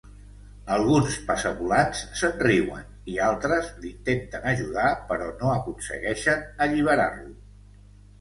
[0.75, 7.29] Alguns passavolants se'n riuen i altres l'intenten ajudar però no aconsegueixen alliberar-lo.